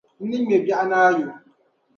N 0.21 0.23
ni 0.29 0.37
ŋme 0.43 0.55
biɛɣunaayo. 0.65 1.29